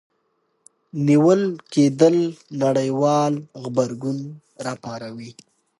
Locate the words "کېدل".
1.73-2.17